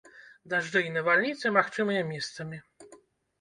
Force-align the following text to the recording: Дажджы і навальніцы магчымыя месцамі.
Дажджы 0.53 0.81
і 0.85 0.93
навальніцы 0.95 1.51
магчымыя 1.59 2.01
месцамі. 2.15 2.57